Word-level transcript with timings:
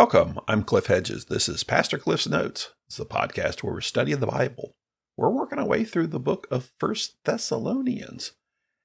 Welcome. 0.00 0.38
I'm 0.46 0.62
Cliff 0.62 0.86
Hedges. 0.86 1.24
This 1.24 1.48
is 1.48 1.64
Pastor 1.64 1.98
Cliff's 1.98 2.28
Notes. 2.28 2.70
It's 2.86 2.98
the 2.98 3.04
podcast 3.04 3.64
where 3.64 3.72
we're 3.72 3.80
studying 3.80 4.20
the 4.20 4.28
Bible. 4.28 4.76
We're 5.16 5.28
working 5.28 5.58
our 5.58 5.66
way 5.66 5.82
through 5.82 6.06
the 6.06 6.20
book 6.20 6.46
of 6.52 6.70
First 6.78 7.16
Thessalonians 7.24 8.30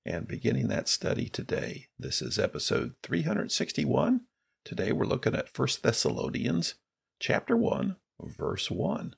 and 0.08 0.28
beginning 0.28 0.70
that 0.70 0.88
study 0.88 1.30
today. 1.30 1.86
This 2.00 2.24
is 2.24 2.40
episode 2.40 2.96
361. 3.04 4.22
Today 4.66 4.92
we're 4.92 5.06
looking 5.06 5.36
at 5.36 5.54
First 5.54 5.84
Thessalonians 5.84 6.74
chapter 7.20 7.56
1, 7.56 7.96
verse 8.20 8.72
1. 8.72 9.14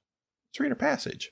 Let's 0.50 0.59
read 0.59 0.73
a 0.73 0.75
passage. 0.75 1.32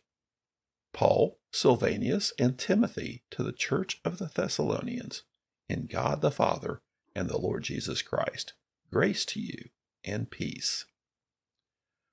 Paul, 0.93 1.39
Silvanus, 1.51 2.31
and 2.39 2.57
Timothy 2.57 3.25
to 3.31 3.43
the 3.43 3.51
church 3.51 3.99
of 4.05 4.17
the 4.17 4.31
Thessalonians, 4.33 5.23
in 5.67 5.87
God 5.87 6.21
the 6.21 6.31
Father 6.31 6.81
and 7.13 7.29
the 7.29 7.37
Lord 7.37 7.63
Jesus 7.63 8.01
Christ. 8.01 8.53
Grace 8.89 9.25
to 9.25 9.41
you 9.41 9.65
and 10.03 10.29
peace. 10.29 10.85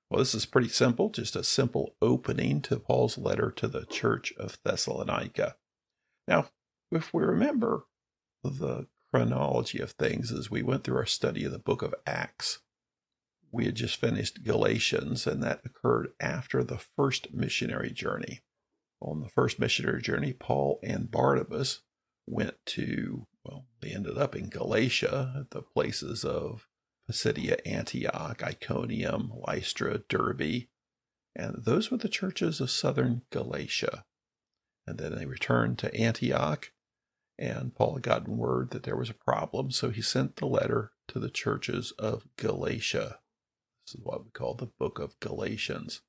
Well, 0.09 0.19
this 0.19 0.35
is 0.35 0.45
pretty 0.45 0.67
simple, 0.67 1.09
just 1.09 1.35
a 1.35 1.43
simple 1.43 1.95
opening 2.01 2.61
to 2.63 2.79
Paul's 2.79 3.17
letter 3.17 3.49
to 3.51 3.67
the 3.67 3.85
church 3.85 4.33
of 4.37 4.57
Thessalonica. 4.63 5.55
Now, 6.27 6.47
if 6.91 7.13
we 7.13 7.23
remember 7.23 7.85
the 8.43 8.87
chronology 9.09 9.79
of 9.79 9.91
things 9.91 10.31
as 10.31 10.51
we 10.51 10.61
went 10.61 10.83
through 10.83 10.97
our 10.97 11.05
study 11.05 11.45
of 11.45 11.51
the 11.51 11.59
book 11.59 11.81
of 11.81 11.95
Acts, 12.05 12.59
we 13.51 13.65
had 13.65 13.75
just 13.75 13.97
finished 13.97 14.43
Galatians, 14.43 15.27
and 15.27 15.43
that 15.43 15.61
occurred 15.65 16.09
after 16.19 16.63
the 16.63 16.77
first 16.77 17.33
missionary 17.33 17.91
journey. 17.91 18.41
On 19.01 19.21
the 19.21 19.29
first 19.29 19.59
missionary 19.59 20.01
journey, 20.01 20.33
Paul 20.33 20.79
and 20.83 21.09
Barnabas 21.09 21.79
went 22.27 22.55
to, 22.67 23.27
well, 23.43 23.65
they 23.81 23.91
ended 23.91 24.17
up 24.17 24.35
in 24.35 24.49
Galatia 24.49 25.33
at 25.39 25.51
the 25.51 25.61
places 25.61 26.23
of 26.23 26.67
Pisidia, 27.07 27.57
Antioch, 27.65 28.43
Iconium, 28.43 29.31
Lystra, 29.47 29.99
Derbe, 30.09 30.67
and 31.35 31.63
those 31.63 31.89
were 31.89 31.97
the 31.97 32.09
churches 32.09 32.59
of 32.59 32.71
southern 32.71 33.23
Galatia. 33.31 34.05
And 34.85 34.97
then 34.97 35.15
they 35.15 35.25
returned 35.25 35.77
to 35.79 35.95
Antioch, 35.95 36.71
and 37.37 37.73
Paul 37.73 37.95
had 37.95 38.03
gotten 38.03 38.37
word 38.37 38.71
that 38.71 38.83
there 38.83 38.97
was 38.97 39.09
a 39.09 39.13
problem, 39.13 39.71
so 39.71 39.89
he 39.89 40.01
sent 40.01 40.35
the 40.35 40.45
letter 40.45 40.91
to 41.07 41.19
the 41.19 41.29
churches 41.29 41.91
of 41.97 42.27
Galatia. 42.37 43.19
This 43.85 43.95
is 43.95 44.01
what 44.03 44.23
we 44.23 44.31
call 44.31 44.55
the 44.55 44.71
book 44.79 44.99
of 44.99 45.19
Galatians. 45.19 46.01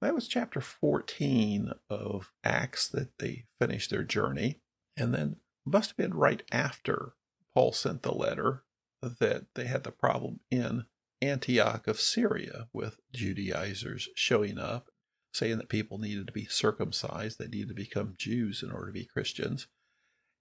That 0.00 0.14
was 0.14 0.26
chapter 0.26 0.60
14 0.60 1.72
of 1.88 2.32
Acts 2.42 2.88
that 2.88 3.18
they 3.18 3.44
finished 3.60 3.90
their 3.90 4.02
journey. 4.02 4.60
And 4.96 5.14
then 5.14 5.36
must 5.64 5.90
have 5.90 5.96
been 5.96 6.14
right 6.14 6.42
after 6.50 7.14
Paul 7.54 7.72
sent 7.72 8.02
the 8.02 8.12
letter 8.12 8.64
that 9.02 9.46
they 9.54 9.66
had 9.66 9.84
the 9.84 9.90
problem 9.90 10.40
in 10.50 10.84
Antioch 11.20 11.86
of 11.86 12.00
Syria 12.00 12.68
with 12.72 13.00
Judaizers 13.12 14.08
showing 14.14 14.58
up, 14.58 14.90
saying 15.32 15.58
that 15.58 15.68
people 15.68 15.98
needed 15.98 16.26
to 16.26 16.32
be 16.32 16.46
circumcised, 16.46 17.38
they 17.38 17.46
needed 17.46 17.68
to 17.68 17.74
become 17.74 18.14
Jews 18.18 18.62
in 18.62 18.70
order 18.70 18.86
to 18.86 18.92
be 18.92 19.04
Christians. 19.04 19.66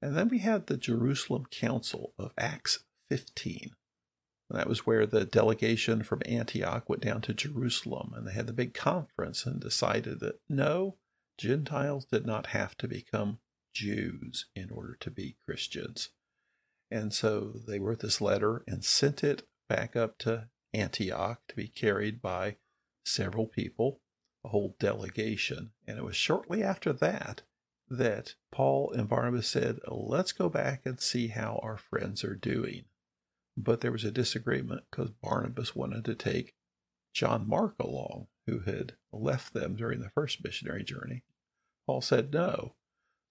And 0.02 0.18
then 0.18 0.30
we 0.30 0.40
had 0.40 0.68
the 0.68 0.78
Jerusalem 0.78 1.46
Council 1.52 2.14
of 2.18 2.34
Acts 2.38 2.84
15. 3.10 3.72
And 4.50 4.60
that 4.60 4.68
was 4.68 4.86
where 4.86 5.06
the 5.06 5.24
delegation 5.24 6.04
from 6.04 6.22
Antioch 6.26 6.90
went 6.90 7.04
down 7.04 7.22
to 7.22 7.34
Jerusalem 7.34 8.14
and 8.16 8.28
they 8.28 8.34
had 8.34 8.48
the 8.48 8.54
big 8.54 8.74
conference 8.74 9.46
and 9.46 9.62
decided 9.62 10.20
that 10.20 10.42
no, 10.50 10.98
Gentiles 11.38 12.06
did 12.06 12.26
not 12.26 12.48
have 12.48 12.76
to 12.80 12.88
become 12.88 13.40
Jews 13.74 14.48
in 14.56 14.70
order 14.72 14.98
to 15.00 15.12
be 15.12 15.38
Christians. 15.46 16.10
And 16.92 17.14
so 17.14 17.54
they 17.68 17.80
wrote 17.80 18.02
this 18.02 18.20
letter 18.20 18.64
and 18.68 18.84
sent 18.84 19.24
it 19.24 19.44
back 19.70 19.96
up 19.96 20.18
to 20.20 20.50
Antioch 20.74 21.42
to 21.48 21.56
be 21.56 21.68
carried 21.68 22.22
by 22.22 22.58
several 23.06 23.48
people, 23.48 24.02
a 24.44 24.50
whole 24.50 24.76
delegation. 24.80 25.72
And 25.88 25.98
it 25.98 26.04
was 26.04 26.16
shortly 26.16 26.62
after 26.62 26.92
that 26.94 27.44
that 27.90 28.36
Paul 28.52 28.92
and 28.92 29.08
Barnabas 29.08 29.48
said, 29.48 29.80
Let's 29.88 30.32
go 30.32 30.50
back 30.50 30.82
and 30.86 31.00
see 31.00 31.28
how 31.28 31.60
our 31.64 31.78
friends 31.78 32.24
are 32.24 32.36
doing. 32.36 32.86
But 33.58 33.82
there 33.82 33.92
was 33.92 34.06
a 34.06 34.12
disagreement 34.12 34.84
because 34.90 35.12
Barnabas 35.22 35.76
wanted 35.76 36.06
to 36.06 36.16
take 36.16 36.54
John 37.14 37.48
Mark 37.48 37.76
along, 37.80 38.28
who 38.48 38.60
had 38.60 38.94
left 39.12 39.54
them 39.54 39.76
during 39.76 40.00
the 40.00 40.10
first 40.10 40.44
missionary 40.44 40.84
journey. 40.84 41.24
Paul 41.86 42.02
said 42.02 42.34
no. 42.34 42.76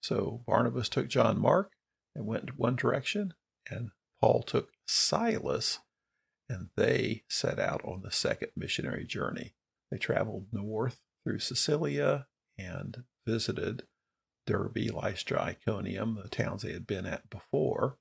So 0.01 0.43
Barnabas 0.45 0.89
took 0.89 1.07
John 1.07 1.39
Mark 1.39 1.73
and 2.15 2.25
went 2.25 2.57
one 2.57 2.75
direction, 2.75 3.33
and 3.69 3.91
Paul 4.19 4.43
took 4.43 4.71
Silas, 4.85 5.79
and 6.49 6.69
they 6.75 7.23
set 7.29 7.59
out 7.59 7.81
on 7.83 8.01
the 8.01 8.11
second 8.11 8.51
missionary 8.55 9.05
journey. 9.05 9.53
They 9.89 9.97
traveled 9.97 10.47
north 10.51 11.01
through 11.23 11.39
Cilicia 11.39 12.27
and 12.57 13.03
visited 13.25 13.83
Derbe, 14.45 14.91
Lystra, 14.93 15.41
Iconium, 15.41 16.19
the 16.21 16.29
towns 16.29 16.63
they 16.63 16.73
had 16.73 16.87
been 16.87 17.05
at 17.05 17.29
before. 17.29 17.97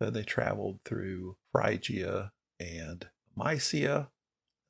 Then 0.00 0.12
they 0.12 0.22
traveled 0.22 0.80
through 0.84 1.36
Phrygia 1.52 2.32
and 2.58 3.08
Mysia. 3.36 4.10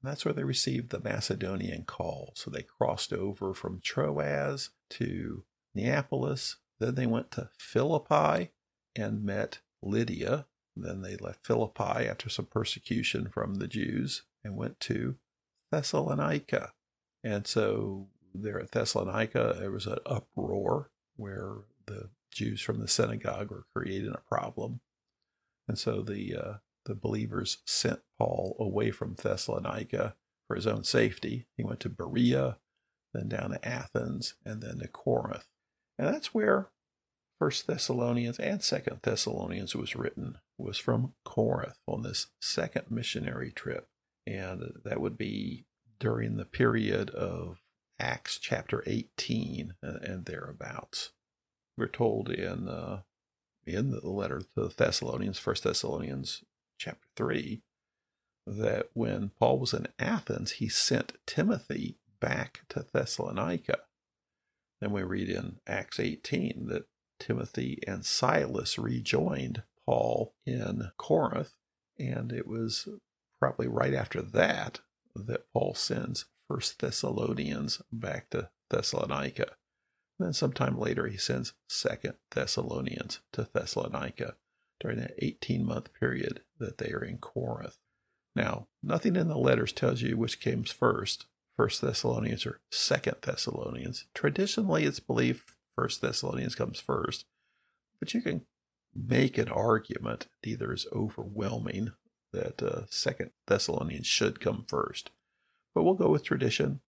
And 0.03 0.11
that's 0.11 0.25
where 0.25 0.35
they 0.35 0.45
received 0.45 0.91
the 0.91 1.01
Macedonian 1.01 1.85
call. 1.85 2.33
So 2.37 2.51
they 2.51 2.63
crossed 2.63 3.13
over 3.13 3.55
from 3.55 3.81
Troas 3.81 4.71
to 4.91 5.45
Neapolis. 5.75 6.57
Then 6.79 6.95
they 6.95 7.07
went 7.07 7.31
to 7.33 7.51
Philippi 7.59 8.51
and 8.95 9.25
met 9.25 9.61
Lydia. 9.85 10.47
Then 10.77 11.03
they 11.03 11.17
left 11.17 11.47
Philippi 11.47 12.09
after 12.09 12.29
some 12.29 12.47
persecution 12.47 13.29
from 13.29 13.57
the 13.57 13.69
Jews 13.69 14.23
and 14.43 14.57
went 14.57 14.81
to 14.81 15.17
Thessalonica. 15.71 16.73
And 17.23 17.47
so 17.47 18.09
there 18.35 18.61
at 18.61 18.73
Thessalonica, 18.73 19.57
there 19.59 19.71
was 19.71 19.87
an 19.87 19.99
uproar 20.05 20.91
where 21.17 21.59
the 21.87 22.11
Jews 22.33 22.61
from 22.61 22.81
the 22.81 22.89
synagogue 22.89 23.51
were 23.51 23.67
creating 23.75 24.13
a 24.15 24.29
problem. 24.29 24.81
And 25.69 25.79
so 25.79 26.03
the, 26.03 26.37
uh, 26.37 26.53
the 26.85 26.95
believers 26.95 27.59
sent 27.65 28.01
Paul 28.19 28.57
away 28.59 28.91
from 28.91 29.15
Thessalonica 29.15 30.17
for 30.47 30.57
his 30.57 30.67
own 30.67 30.85
safety. 30.85 31.47
He 31.57 31.63
went 31.63 31.81
to 31.81 31.89
Berea, 31.89 32.59
then 33.15 33.29
down 33.29 33.51
to 33.51 33.67
Athens, 33.67 34.35
and 34.45 34.61
then 34.61 34.81
to 34.81 34.89
Corinth. 34.89 35.47
And 35.99 36.13
that's 36.13 36.35
where 36.35 36.71
First 37.39 37.67
Thessalonians 37.67 38.39
and 38.39 38.63
Second 38.63 39.01
Thessalonians 39.03 39.75
was 39.75 39.97
written 39.97 40.39
was 40.57 40.79
from 40.79 41.15
Corinth 41.25 41.79
on 41.87 42.03
this 42.03 42.29
second 42.41 42.91
missionary 42.91 43.51
trip, 43.51 43.89
and 44.27 44.73
that 44.85 45.01
would 45.01 45.19
be 45.19 45.65
during 45.99 46.37
the 46.37 46.45
period 46.45 47.11
of 47.11 47.59
Acts 47.99 48.39
chapter 48.39 48.83
18 48.87 49.75
and 49.83 50.25
thereabouts. 50.25 51.11
We're 51.77 51.89
told 51.89 52.31
in 52.31 52.69
uh, 52.69 53.03
in 53.67 53.91
the 53.91 54.09
letter 54.09 54.41
to 54.41 54.47
the 54.55 54.75
Thessalonians, 54.77 55.39
First 55.39 55.65
Thessalonians 55.65 56.45
chapter 56.79 57.09
3, 57.17 57.63
that 58.47 58.91
when 58.93 59.31
Paul 59.39 59.59
was 59.59 59.73
in 59.73 59.89
Athens, 59.99 60.53
he 60.53 60.69
sent 60.69 61.15
Timothy 61.27 61.97
back 62.21 62.61
to 62.71 62.85
Thessalonica. 62.93 63.81
Then 64.81 64.93
we 64.93 65.03
read 65.03 65.29
in 65.29 65.57
Acts 65.67 65.99
18 65.99 66.67
that 66.69 66.85
Timothy 67.27 67.79
and 67.87 68.05
Silas 68.05 68.79
rejoined 68.79 69.63
Paul 69.87 70.35
in 70.45 70.91
Corinth. 70.99 71.55
And 71.99 72.33
it 72.33 72.47
was 72.47 72.87
probably 73.39 73.67
right 73.67 73.95
after 73.95 74.21
that 74.21 74.81
that 75.15 75.51
Paul 75.53 75.75
sends 75.75 76.27
First 76.49 76.81
Thessalonians 76.81 77.81
back 77.91 78.29
to 78.31 78.51
Thessalonica. 78.69 79.57
And 80.19 80.27
then 80.27 80.33
sometime 80.35 80.79
later 80.79 81.07
he 81.07 81.17
sends 81.17 81.55
Second 81.67 82.15
Thessalonians 82.33 83.21
to 83.33 83.49
Thessalonica 83.53 84.35
during 84.81 84.99
that 84.99 85.15
18 85.19 85.65
month 85.65 85.95
period 85.99 86.43
that 86.59 86.77
they 86.79 86.91
are 86.91 87.05
in 87.05 87.19
Corinth. 87.19 87.79
Now, 88.37 88.67
nothing 88.83 89.17
in 89.17 89.29
the 89.29 89.39
letters 89.39 89.73
tells 89.73 90.03
you 90.03 90.19
which 90.19 90.41
came 90.41 90.65
first, 90.65 91.27
First 91.57 91.81
Thessalonians 91.81 92.45
or 92.45 92.61
Second 92.71 93.17
Thessalonians. 93.23 94.07
Traditionally, 94.13 94.85
it's 94.85 95.01
believed 95.01 95.54
First 95.77 96.01
Thessalonians 96.01 96.55
comes 96.55 96.79
first, 96.79 97.25
but 97.99 98.15
you 98.15 98.21
can 98.21 98.47
make 98.95 99.39
an 99.39 99.49
argument 99.49 100.29
either 100.45 100.73
is 100.73 100.87
overwhelming 100.93 101.93
that 102.33 102.63
uh, 102.63 102.83
Second 102.89 103.31
Thessalonians 103.47 104.07
should 104.07 104.41
come 104.41 104.65
first, 104.69 105.11
but 105.75 105.83
we'll 105.83 105.95
go 105.95 106.11
with 106.11 106.25
tradition 106.25 106.81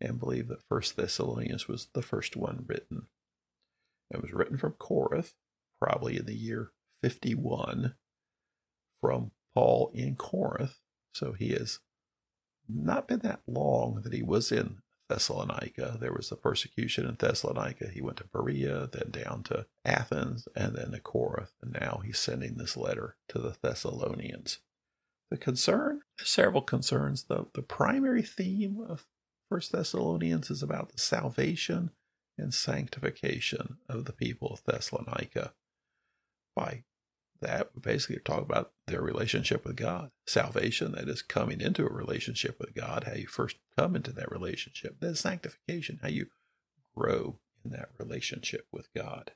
and 0.00 0.20
believe 0.20 0.48
that 0.48 0.62
First 0.68 0.96
Thessalonians 0.96 1.68
was 1.68 1.88
the 1.94 2.02
first 2.02 2.36
one 2.36 2.64
written. 2.66 3.06
It 4.10 4.22
was 4.22 4.32
written 4.32 4.56
from 4.56 4.72
Corinth, 4.72 5.32
probably 5.80 6.18
in 6.18 6.26
the 6.26 6.34
year 6.34 6.70
51, 7.02 7.94
from 9.00 9.30
Paul 9.54 9.90
in 9.94 10.16
Corinth. 10.16 10.78
So 11.14 11.32
he 11.32 11.50
has 11.50 11.80
not 12.68 13.08
been 13.08 13.20
that 13.20 13.40
long 13.46 14.02
that 14.02 14.12
he 14.12 14.22
was 14.22 14.52
in 14.52 14.78
Thessalonica. 15.08 15.98
There 16.00 16.12
was 16.12 16.30
the 16.30 16.36
persecution 16.36 17.06
in 17.06 17.16
Thessalonica. 17.16 17.88
He 17.88 18.02
went 18.02 18.18
to 18.18 18.24
Berea, 18.24 18.88
then 18.92 19.10
down 19.10 19.42
to 19.44 19.66
Athens, 19.84 20.48
and 20.56 20.76
then 20.76 20.92
to 20.92 21.00
Corinth. 21.00 21.52
And 21.62 21.72
now 21.74 22.02
he's 22.04 22.18
sending 22.18 22.56
this 22.56 22.76
letter 22.76 23.16
to 23.28 23.38
the 23.38 23.56
Thessalonians. 23.62 24.58
the 25.30 25.36
concern, 25.36 26.00
several 26.18 26.62
concerns. 26.62 27.24
The, 27.24 27.46
the 27.54 27.62
primary 27.62 28.22
theme 28.22 28.80
of 28.88 29.06
First 29.50 29.72
Thessalonians 29.72 30.50
is 30.50 30.62
about 30.62 30.92
the 30.92 30.98
salvation 30.98 31.90
and 32.38 32.54
sanctification 32.54 33.78
of 33.88 34.06
the 34.06 34.12
people 34.12 34.48
of 34.48 34.64
Thessalonica. 34.64 35.54
By 36.56 36.84
that, 37.46 37.70
we 37.74 37.80
basically 37.80 38.18
talk 38.24 38.42
about 38.42 38.72
their 38.86 39.00
relationship 39.00 39.64
with 39.64 39.76
God. 39.76 40.10
Salvation, 40.26 40.92
that 40.92 41.08
is 41.08 41.22
coming 41.22 41.60
into 41.60 41.86
a 41.86 41.92
relationship 41.92 42.56
with 42.58 42.74
God, 42.74 43.04
how 43.04 43.14
you 43.14 43.26
first 43.26 43.56
come 43.78 43.96
into 43.96 44.12
that 44.12 44.30
relationship. 44.30 44.96
Then 45.00 45.14
sanctification, 45.14 46.00
how 46.02 46.08
you 46.08 46.26
grow 46.96 47.38
in 47.64 47.70
that 47.72 47.90
relationship 47.98 48.66
with 48.72 48.88
God. 48.94 49.32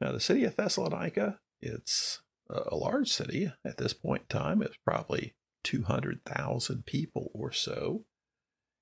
Now, 0.00 0.12
the 0.12 0.20
city 0.20 0.44
of 0.44 0.56
Thessalonica, 0.56 1.38
it's 1.60 2.20
a 2.50 2.76
large 2.76 3.08
city 3.08 3.52
at 3.64 3.78
this 3.78 3.92
point 3.92 4.22
in 4.30 4.38
time. 4.38 4.62
It's 4.62 4.76
probably 4.84 5.34
200,000 5.64 6.84
people 6.86 7.30
or 7.34 7.52
so. 7.52 8.04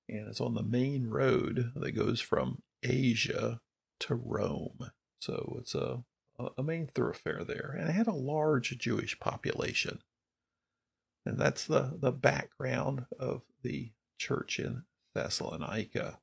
And 0.07 0.27
it's 0.27 0.41
on 0.41 0.53
the 0.53 0.63
main 0.63 1.07
road 1.07 1.71
that 1.75 1.91
goes 1.93 2.21
from 2.21 2.61
Asia 2.83 3.61
to 4.01 4.15
Rome. 4.15 4.91
So 5.19 5.57
it's 5.59 5.73
a, 5.73 6.03
a 6.57 6.63
main 6.63 6.87
thoroughfare 6.87 7.43
there. 7.43 7.75
And 7.77 7.89
it 7.89 7.93
had 7.93 8.07
a 8.07 8.13
large 8.13 8.77
Jewish 8.77 9.19
population. 9.19 9.99
And 11.25 11.37
that's 11.37 11.65
the, 11.65 11.97
the 11.99 12.11
background 12.11 13.05
of 13.19 13.41
the 13.63 13.91
church 14.17 14.59
in 14.59 14.83
Thessalonica. 15.13 16.19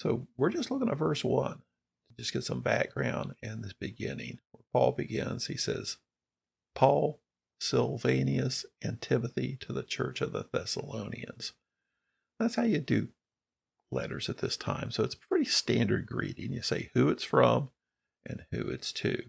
So 0.00 0.26
we're 0.36 0.50
just 0.50 0.70
looking 0.70 0.88
at 0.88 0.96
verse 0.96 1.22
1 1.22 1.52
to 1.52 2.16
just 2.16 2.32
get 2.32 2.44
some 2.44 2.60
background 2.60 3.34
in 3.42 3.62
this 3.62 3.72
beginning. 3.72 4.38
Where 4.50 4.64
Paul 4.72 4.92
begins, 4.92 5.46
he 5.46 5.56
says, 5.56 5.98
Paul, 6.74 7.20
Silvanus, 7.60 8.66
and 8.82 9.00
Timothy 9.00 9.56
to 9.60 9.72
the 9.72 9.84
church 9.84 10.20
of 10.20 10.32
the 10.32 10.46
Thessalonians. 10.52 11.52
That's 12.40 12.56
how 12.56 12.64
you 12.64 12.80
do 12.80 13.08
letters 13.92 14.28
at 14.28 14.38
this 14.38 14.56
time. 14.56 14.90
So 14.90 15.04
it's 15.04 15.14
pretty 15.14 15.44
standard 15.44 16.06
greeting. 16.06 16.52
You 16.52 16.62
say 16.62 16.90
who 16.94 17.08
it's 17.08 17.22
from 17.22 17.70
and 18.26 18.44
who 18.50 18.68
it's 18.68 18.92
to. 18.92 19.24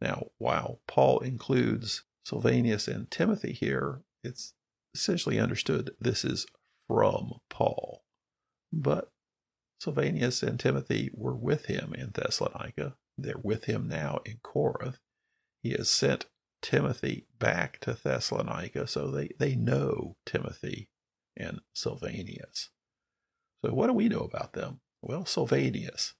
Now, 0.00 0.26
while 0.38 0.80
Paul 0.88 1.20
includes 1.20 2.02
Silvanus 2.24 2.88
and 2.88 3.10
Timothy 3.10 3.52
here, 3.52 4.02
it's 4.24 4.54
essentially 4.94 5.38
understood 5.38 5.90
this 6.00 6.24
is 6.24 6.46
from 6.88 7.34
Paul. 7.48 8.04
But 8.72 9.10
Silvanus 9.80 10.42
and 10.42 10.58
Timothy 10.58 11.10
were 11.14 11.34
with 11.34 11.66
him 11.66 11.94
in 11.94 12.10
Thessalonica. 12.14 12.96
They're 13.18 13.34
with 13.42 13.64
him 13.64 13.88
now 13.88 14.20
in 14.24 14.38
Corinth. 14.42 14.98
He 15.62 15.70
has 15.70 15.90
sent 15.90 16.26
Timothy 16.62 17.26
back 17.38 17.80
to 17.80 17.94
Thessalonica, 17.94 18.86
so 18.86 19.10
they, 19.10 19.30
they 19.38 19.54
know 19.54 20.16
Timothy 20.24 20.88
and 21.36 21.60
Silvanus. 21.74 22.70
So, 23.64 23.72
what 23.72 23.88
do 23.88 23.92
we 23.92 24.08
know 24.08 24.20
about 24.20 24.52
them? 24.52 24.80
Well, 25.00 25.24
Silvanus. 25.24 26.14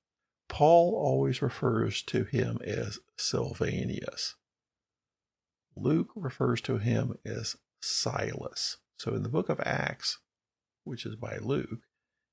Paul 0.52 0.94
always 0.94 1.40
refers 1.40 2.02
to 2.02 2.24
him 2.24 2.58
as 2.62 2.98
Silvanus. 3.16 4.34
Luke 5.74 6.10
refers 6.14 6.60
to 6.60 6.76
him 6.76 7.16
as 7.24 7.56
Silas. 7.80 8.76
So, 8.98 9.14
in 9.14 9.22
the 9.22 9.30
book 9.30 9.48
of 9.48 9.60
Acts, 9.60 10.18
which 10.84 11.06
is 11.06 11.16
by 11.16 11.38
Luke, 11.38 11.80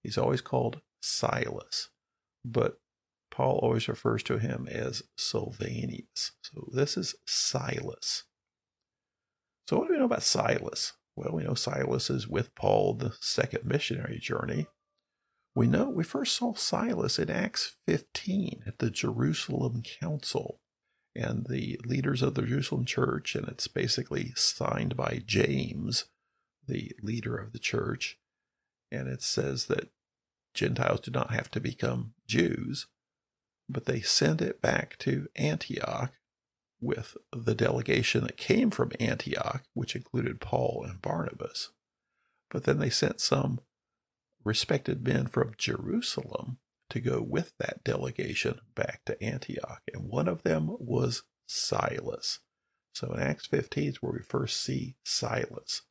he's 0.04 0.18
always 0.18 0.42
called 0.42 0.82
Silas. 1.02 1.92
But 2.44 2.82
Paul 3.32 3.58
always 3.64 3.88
refers 3.88 4.22
to 4.24 4.38
him 4.38 4.68
as 4.70 5.02
Silvanus. 5.18 6.34
So, 6.42 6.70
this 6.74 6.98
is 6.98 7.16
Silas. 7.26 8.26
So, 9.70 9.78
what 9.78 9.88
do 9.88 9.94
we 9.94 9.98
know 9.98 10.06
about 10.06 10.24
Silas? 10.24 10.92
Well, 11.16 11.32
we 11.32 11.44
know 11.44 11.54
Silas 11.54 12.10
is 12.10 12.28
with 12.28 12.54
Paul 12.54 12.96
the 12.96 13.14
second 13.22 13.64
missionary 13.64 14.20
journey. 14.20 14.68
We 15.56 15.68
know 15.68 15.90
we 15.90 16.04
first 16.04 16.36
saw 16.36 16.54
Silas 16.54 17.20
in 17.20 17.30
Acts 17.30 17.76
15 17.88 18.64
at 18.68 18.80
the 18.80 18.90
Jerusalem 18.90 19.82
Council 19.84 20.62
and 21.16 21.48
the 21.50 21.80
leaders 21.84 22.22
of 22.22 22.36
the 22.36 22.44
Jerusalem 22.44 22.86
church, 22.86 23.36
and 23.36 23.48
it's 23.48 23.68
basically 23.68 24.32
signed 24.36 24.96
by 24.96 25.22
James, 25.26 26.06
the 26.68 26.92
leader 27.02 27.36
of 27.36 27.52
the 27.52 27.60
church. 27.60 28.20
And 28.92 29.08
it 29.08 29.22
says 29.22 29.66
that 29.66 29.90
Gentiles 30.54 31.02
do 31.02 31.12
not 31.12 31.32
have 31.32 31.50
to 31.52 31.60
become 31.60 32.14
Jews, 32.28 32.88
but 33.68 33.86
they 33.86 34.02
send 34.02 34.42
it 34.42 34.62
back 34.62 34.98
to 35.00 35.28
Antioch 35.36 36.14
with 36.82 37.18
the 37.34 37.56
delegation 37.56 38.24
that 38.24 38.38
came 38.38 38.72
from 38.72 38.92
Antioch, 39.00 39.64
which 39.74 39.96
included 39.96 40.40
Paul 40.40 40.86
and 40.88 41.02
Barnabas. 41.02 41.72
But 42.50 42.64
then 42.64 42.80
they 42.80 42.90
sent 42.90 43.20
some 43.20 43.60
respected 44.44 45.06
men 45.06 45.28
from 45.28 45.54
Jerusalem 45.58 46.58
to 46.90 47.00
go 47.00 47.22
with 47.22 47.54
that 47.60 47.84
delegation 47.84 48.60
back 48.76 49.02
to 49.06 49.22
Antioch. 49.24 49.82
And 49.94 50.10
one 50.10 50.28
of 50.28 50.44
them 50.44 50.76
was 50.80 51.24
Silas. 51.46 52.40
So 52.94 53.14
in 53.14 53.20
Acts 53.20 53.46
15 53.48 53.90
is 53.90 54.02
where 54.02 54.14
we 54.14 54.22
first 54.22 54.62
see 54.62 54.96
Silas. 55.04 55.84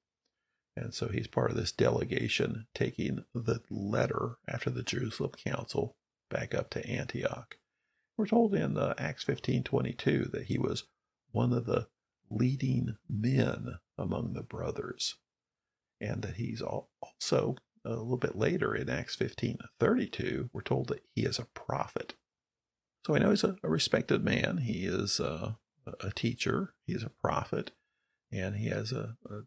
And 0.76 0.94
so 0.94 1.08
he's 1.08 1.26
part 1.26 1.50
of 1.50 1.56
this 1.56 1.72
delegation 1.72 2.66
taking 2.74 3.24
the 3.34 3.60
letter 3.70 4.38
after 4.46 4.70
the 4.70 4.82
Jerusalem 4.82 5.32
Council 5.32 5.96
back 6.30 6.54
up 6.54 6.70
to 6.70 6.86
Antioch. 6.86 7.56
We're 8.16 8.26
told 8.26 8.54
in 8.54 8.76
uh, 8.76 8.94
Acts 8.98 9.24
15:22 9.24 10.30
that 10.32 10.44
he 10.44 10.58
was 10.58 10.84
one 11.30 11.52
of 11.52 11.66
the 11.66 11.88
leading 12.30 12.96
men 13.08 13.78
among 13.96 14.34
the 14.34 14.42
brothers, 14.42 15.16
and 16.00 16.22
that 16.22 16.36
he's 16.36 16.60
also 16.60 17.56
a 17.88 17.96
little 17.96 18.16
bit 18.16 18.36
later 18.36 18.74
in 18.74 18.88
Acts 18.88 19.16
15:32 19.16 20.50
we're 20.52 20.62
told 20.62 20.88
that 20.88 21.02
he 21.14 21.22
is 21.22 21.38
a 21.38 21.46
prophet. 21.46 22.14
So 23.06 23.12
we 23.12 23.20
know 23.20 23.30
he's 23.30 23.44
a, 23.44 23.56
a 23.62 23.68
respected 23.68 24.24
man. 24.24 24.58
He 24.58 24.84
is 24.84 25.20
uh, 25.20 25.54
a 26.00 26.10
teacher. 26.10 26.74
He 26.86 26.92
is 26.92 27.02
a 27.02 27.10
prophet, 27.10 27.72
and 28.30 28.56
he 28.56 28.68
has 28.68 28.92
a, 28.92 29.16
a 29.28 29.40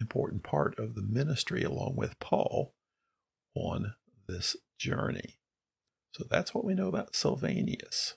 important 0.00 0.42
part 0.42 0.78
of 0.78 0.94
the 0.94 1.02
ministry 1.02 1.62
along 1.62 1.94
with 1.96 2.18
Paul 2.18 2.74
on 3.54 3.94
this 4.26 4.56
journey. 4.78 5.38
So 6.12 6.24
that's 6.28 6.54
what 6.54 6.64
we 6.64 6.74
know 6.74 6.88
about 6.88 7.14
Silvanus. 7.14 8.14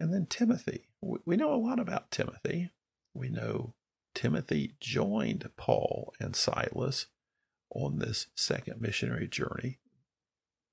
And 0.00 0.12
then 0.12 0.26
Timothy. 0.28 0.88
We 1.00 1.36
know 1.36 1.52
a 1.54 1.56
lot 1.56 1.78
about 1.78 2.10
Timothy. 2.10 2.70
We 3.14 3.28
know 3.28 3.74
Timothy 4.14 4.74
joined 4.80 5.48
Paul 5.56 6.12
and 6.18 6.34
Silas 6.34 7.06
on 7.74 7.98
this 7.98 8.28
second 8.36 8.80
missionary 8.80 9.28
journey 9.28 9.78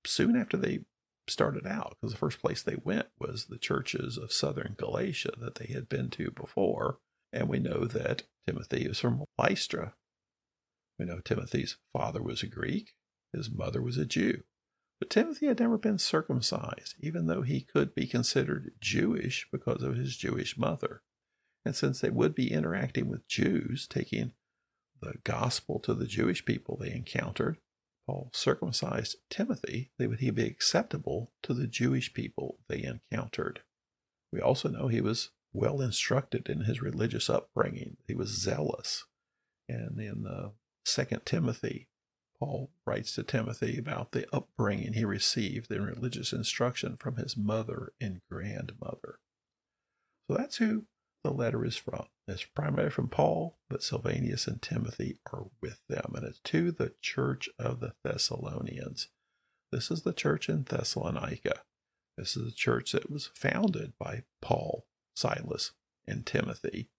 soon 0.05 0.35
after 0.35 0.57
they 0.57 0.79
started 1.27 1.67
out, 1.67 1.95
because 1.99 2.13
the 2.13 2.19
first 2.19 2.39
place 2.39 2.61
they 2.61 2.77
went 2.83 3.07
was 3.19 3.45
the 3.45 3.57
churches 3.57 4.17
of 4.17 4.33
southern 4.33 4.75
Galatia 4.77 5.31
that 5.39 5.55
they 5.55 5.71
had 5.71 5.87
been 5.89 6.09
to 6.11 6.31
before. 6.31 6.97
And 7.31 7.47
we 7.47 7.59
know 7.59 7.85
that 7.85 8.23
Timothy 8.47 8.85
is 8.85 8.99
from 8.99 9.23
Lystra. 9.37 9.93
We 10.97 11.05
know 11.05 11.19
Timothy's 11.19 11.77
father 11.93 12.21
was 12.21 12.41
a 12.43 12.47
Greek, 12.47 12.93
his 13.31 13.49
mother 13.51 13.81
was 13.81 13.97
a 13.97 14.05
Jew. 14.05 14.43
But 14.99 15.09
Timothy 15.09 15.45
had 15.45 15.59
never 15.59 15.77
been 15.77 15.99
circumcised, 15.99 16.95
even 16.99 17.27
though 17.27 17.43
he 17.43 17.61
could 17.61 17.95
be 17.95 18.07
considered 18.07 18.73
Jewish 18.81 19.47
because 19.51 19.81
of 19.81 19.95
his 19.95 20.17
Jewish 20.17 20.57
mother. 20.57 21.03
And 21.63 21.75
since 21.75 22.01
they 22.01 22.09
would 22.09 22.35
be 22.35 22.51
interacting 22.51 23.07
with 23.07 23.27
Jews, 23.27 23.87
taking 23.87 24.33
the 25.01 25.15
gospel 25.23 25.79
to 25.79 25.93
the 25.93 26.07
Jewish 26.07 26.45
people 26.45 26.77
they 26.77 26.91
encountered, 26.91 27.57
Paul 28.05 28.31
circumcised 28.33 29.17
Timothy 29.29 29.91
that 29.97 30.19
he 30.19 30.31
be 30.31 30.45
acceptable 30.45 31.31
to 31.43 31.53
the 31.53 31.67
Jewish 31.67 32.13
people 32.13 32.57
they 32.67 32.83
encountered. 32.83 33.61
We 34.31 34.41
also 34.41 34.69
know 34.69 34.87
he 34.87 35.01
was 35.01 35.29
well 35.53 35.81
instructed 35.81 36.49
in 36.49 36.61
his 36.61 36.81
religious 36.81 37.29
upbringing. 37.29 37.97
He 38.07 38.15
was 38.15 38.29
zealous. 38.29 39.05
And 39.67 39.99
in 39.99 40.23
the 40.23 40.53
Second 40.85 41.25
Timothy, 41.25 41.87
Paul 42.39 42.71
writes 42.85 43.13
to 43.15 43.23
Timothy 43.23 43.77
about 43.77 44.11
the 44.11 44.25
upbringing 44.33 44.93
he 44.93 45.05
received 45.05 45.71
in 45.71 45.83
religious 45.83 46.31
instruction 46.31 46.97
from 46.97 47.17
his 47.17 47.35
mother 47.35 47.91
and 47.99 48.21
grandmother. 48.31 49.19
So 50.27 50.37
that's 50.37 50.57
who 50.57 50.85
the 51.23 51.31
letter 51.31 51.65
is 51.65 51.75
from. 51.75 52.05
It's 52.27 52.43
primarily 52.43 52.91
from 52.91 53.09
Paul, 53.09 53.57
but 53.69 53.83
Silvanus 53.83 54.47
and 54.47 54.61
Timothy 54.61 55.19
are 55.33 55.47
with 55.61 55.81
them, 55.87 56.13
and 56.15 56.25
it's 56.25 56.39
to 56.45 56.71
the 56.71 56.93
church 57.01 57.49
of 57.57 57.79
the 57.79 57.93
Thessalonians. 58.03 59.09
This 59.71 59.91
is 59.91 60.03
the 60.03 60.13
church 60.13 60.49
in 60.49 60.63
Thessalonica. 60.63 61.61
This 62.17 62.35
is 62.35 62.45
the 62.45 62.55
church 62.55 62.91
that 62.91 63.09
was 63.09 63.29
founded 63.33 63.93
by 63.99 64.23
Paul, 64.41 64.85
Silas, 65.15 65.71
and 66.07 66.25
Timothy 66.25 66.89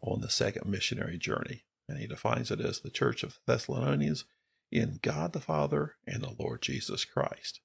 on 0.00 0.20
the 0.20 0.30
second 0.30 0.70
missionary 0.70 1.18
journey. 1.18 1.64
And 1.88 1.98
he 1.98 2.06
defines 2.06 2.50
it 2.50 2.60
as 2.60 2.80
the 2.80 2.90
church 2.90 3.22
of 3.22 3.38
Thessalonians 3.46 4.24
in 4.70 4.98
God 5.02 5.32
the 5.32 5.40
Father 5.40 5.96
and 6.06 6.22
the 6.22 6.34
Lord 6.38 6.62
Jesus 6.62 7.04
Christ. 7.04 7.60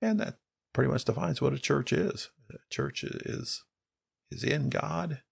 And 0.00 0.20
that 0.20 0.38
pretty 0.72 0.90
much 0.90 1.04
defines 1.04 1.40
what 1.40 1.52
a 1.52 1.58
church 1.58 1.92
is. 1.92 2.30
A 2.50 2.58
church 2.70 3.02
is 3.04 3.64
is 4.30 4.44
in 4.44 4.70
God 4.70 5.22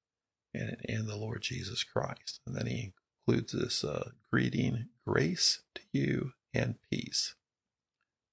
and 0.54 0.76
in 0.84 1.06
the 1.06 1.16
Lord 1.16 1.42
Jesus 1.42 1.84
Christ. 1.84 2.40
And 2.46 2.56
then 2.56 2.66
he 2.66 2.92
includes 3.26 3.52
this 3.52 3.84
uh, 3.84 4.10
greeting, 4.30 4.86
grace 5.06 5.62
to 5.74 5.82
you 5.92 6.32
and 6.52 6.76
peace. 6.90 7.34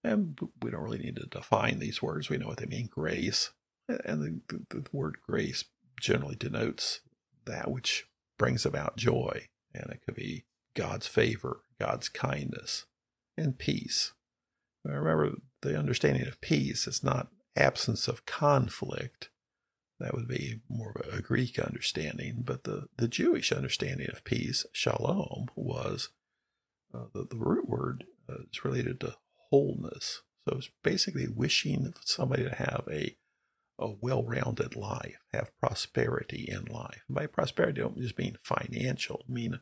And 0.04 0.40
we 0.62 0.72
don't 0.72 0.84
really 0.84 1.00
need 1.00 1.18
to 1.18 1.26
define 1.26 1.80
these 1.80 2.02
words. 2.02 2.30
We 2.30 2.38
know 2.38 2.48
what 2.48 2.58
they 2.58 2.66
mean 2.66 2.88
grace. 2.88 3.52
And 3.88 4.42
the, 4.48 4.58
the, 4.70 4.82
the 4.82 4.90
word 4.92 5.18
grace 5.26 5.66
generally 6.00 6.36
denotes 6.36 7.02
that 7.46 7.72
which 7.72 8.06
brings 8.38 8.66
about 8.66 8.98
joy. 8.98 9.48
And 9.74 9.92
it 9.92 10.02
could 10.06 10.16
be 10.16 10.46
God's 10.76 11.08
favor, 11.08 11.62
God's 11.80 12.10
kindness, 12.10 12.86
and 13.38 13.58
peace. 13.58 14.14
Remember, 14.84 15.36
the 15.62 15.78
understanding 15.78 16.28
of 16.28 16.40
peace 16.40 16.88
is 16.88 17.04
not 17.04 17.30
absence 17.56 18.08
of 18.08 18.26
conflict. 18.26 19.30
That 20.00 20.14
would 20.14 20.28
be 20.28 20.62
more 20.70 20.92
of 20.92 21.18
a 21.18 21.22
Greek 21.22 21.58
understanding. 21.58 22.44
But 22.46 22.64
the, 22.64 22.88
the 22.98 23.08
Jewish 23.08 23.52
understanding 23.52 24.10
of 24.12 24.24
peace, 24.24 24.66
shalom, 24.72 25.48
was 25.56 26.10
uh, 26.94 27.06
the, 27.14 27.26
the 27.30 27.38
root 27.38 27.68
word 27.68 28.06
uh, 28.30 28.44
is 28.52 28.64
related 28.64 29.00
to 29.02 29.16
wholeness. 29.50 30.22
So 30.48 30.58
it's 30.58 30.70
basically 30.84 31.28
wishing 31.28 31.94
somebody 32.06 32.44
to 32.44 32.56
have 32.56 32.84
a 32.92 33.18
a 33.80 33.92
well-rounded 34.02 34.76
life, 34.76 35.20
have 35.34 35.52
prosperity 35.60 36.48
in 36.50 36.66
life. 36.66 37.04
And 37.08 37.16
by 37.16 37.28
prosperity, 37.28 37.82
I 37.82 37.84
don't 37.84 37.98
just 37.98 38.18
mean 38.18 38.38
financial, 38.44 39.24
I 39.30 39.32
mean 39.32 39.60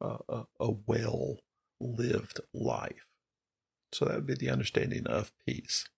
a, 0.00 0.16
a, 0.28 0.44
a 0.60 0.70
well-lived 0.86 2.40
life. 2.52 3.06
So 3.92 4.04
that 4.04 4.16
would 4.16 4.26
be 4.26 4.34
the 4.34 4.50
understanding 4.50 5.06
of 5.06 5.32
peace. 5.46 5.88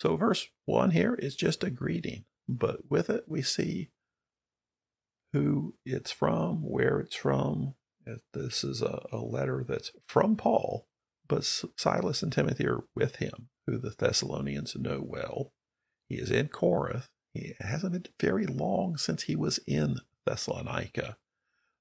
So 0.00 0.16
verse 0.16 0.46
1 0.66 0.92
here 0.92 1.14
is 1.14 1.34
just 1.34 1.64
a 1.64 1.70
greeting, 1.70 2.26
but 2.48 2.90
with 2.90 3.10
it 3.10 3.24
we 3.26 3.42
see 3.42 3.90
who 5.32 5.74
it's 5.84 6.10
from, 6.10 6.62
where 6.62 7.00
it's 7.00 7.16
from. 7.16 7.74
This 8.32 8.62
is 8.62 8.82
a, 8.82 9.02
a 9.12 9.18
letter 9.18 9.64
that's 9.68 9.90
from 10.06 10.36
Paul, 10.36 10.86
but 11.28 11.44
Silas 11.44 12.22
and 12.22 12.32
Timothy 12.32 12.66
are 12.66 12.84
with 12.94 13.16
him, 13.16 13.48
who 13.66 13.78
the 13.78 13.94
Thessalonians 13.98 14.76
know 14.76 15.02
well. 15.04 15.52
He 16.08 16.16
is 16.16 16.30
in 16.30 16.48
Corinth. 16.48 17.08
He 17.34 17.54
hasn't 17.58 17.92
been 17.92 18.06
very 18.20 18.46
long 18.46 18.96
since 18.96 19.24
he 19.24 19.36
was 19.36 19.58
in 19.66 19.96
Thessalonica, 20.24 21.16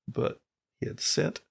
but 0.07 0.39
he 0.81 0.87
had 0.87 0.99
sent 0.99 1.41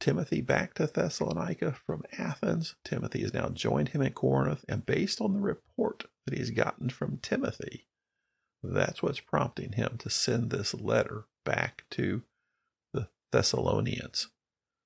Timothy 0.00 0.40
back 0.40 0.74
to 0.74 0.86
Thessalonica 0.86 1.72
from 1.72 2.02
Athens. 2.18 2.74
Timothy 2.84 3.22
has 3.22 3.32
now 3.32 3.48
joined 3.48 3.90
him 3.90 4.02
in 4.02 4.12
Corinth, 4.12 4.64
and 4.68 4.84
based 4.84 5.20
on 5.20 5.34
the 5.34 5.40
report 5.40 6.04
that 6.26 6.36
he's 6.36 6.50
gotten 6.50 6.90
from 6.90 7.18
Timothy, 7.18 7.86
that's 8.62 9.02
what's 9.02 9.20
prompting 9.20 9.72
him 9.72 9.96
to 9.98 10.10
send 10.10 10.50
this 10.50 10.74
letter 10.74 11.24
back 11.44 11.84
to 11.90 12.22
the 12.92 13.08
Thessalonians. 13.32 14.28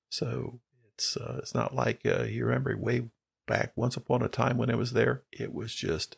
So 0.09 0.61
it's 0.93 1.17
uh, 1.17 1.37
it's 1.39 1.53
not 1.53 1.75
like 1.75 2.01
uh, 2.05 2.23
you 2.23 2.45
remember 2.45 2.75
way 2.77 3.09
back 3.47 3.73
once 3.75 3.97
upon 3.97 4.21
a 4.21 4.27
time 4.27 4.57
when 4.57 4.69
it 4.69 4.77
was 4.77 4.93
there. 4.93 5.23
It 5.31 5.53
was 5.53 5.73
just 5.75 6.17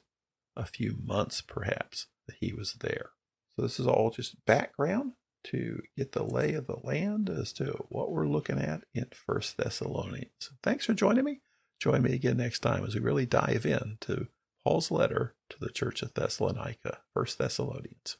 a 0.55 0.65
few 0.65 0.97
months, 1.03 1.41
perhaps, 1.41 2.07
that 2.27 2.37
he 2.39 2.53
was 2.53 2.73
there. 2.73 3.11
So 3.55 3.63
this 3.63 3.79
is 3.79 3.87
all 3.87 4.11
just 4.11 4.45
background 4.45 5.13
to 5.45 5.81
get 5.97 6.11
the 6.11 6.23
lay 6.23 6.53
of 6.53 6.67
the 6.67 6.77
land 6.83 7.29
as 7.29 7.53
to 7.53 7.85
what 7.89 8.11
we're 8.11 8.27
looking 8.27 8.59
at 8.59 8.81
in 8.93 9.07
First 9.13 9.57
Thessalonians. 9.57 10.51
Thanks 10.61 10.85
for 10.85 10.93
joining 10.93 11.23
me. 11.23 11.41
Join 11.79 12.01
me 12.01 12.13
again 12.13 12.37
next 12.37 12.59
time 12.59 12.83
as 12.85 12.95
we 12.95 13.01
really 13.01 13.25
dive 13.25 13.65
into 13.65 14.27
Paul's 14.67 14.91
letter 14.91 15.33
to 15.49 15.57
the 15.61 15.71
church 15.71 16.01
of 16.01 16.13
Thessalonica, 16.13 16.97
First 17.13 17.37
Thessalonians. 17.37 18.17